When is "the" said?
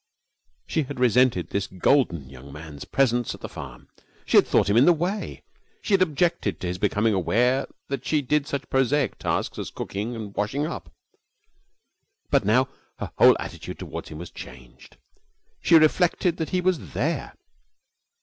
3.41-3.47, 4.85-4.93